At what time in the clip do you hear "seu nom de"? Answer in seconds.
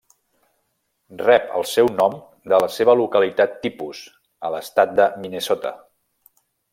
1.73-2.61